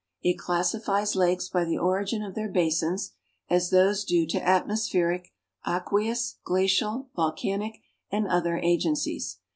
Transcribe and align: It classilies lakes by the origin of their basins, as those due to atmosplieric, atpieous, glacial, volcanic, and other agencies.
It 0.23 0.39
classilies 0.39 1.15
lakes 1.15 1.47
by 1.47 1.63
the 1.63 1.77
origin 1.77 2.23
of 2.23 2.33
their 2.33 2.49
basins, 2.49 3.11
as 3.51 3.69
those 3.69 4.03
due 4.03 4.25
to 4.29 4.39
atmosplieric, 4.39 5.27
atpieous, 5.63 6.37
glacial, 6.43 7.09
volcanic, 7.15 7.81
and 8.11 8.27
other 8.27 8.57
agencies. 8.57 9.37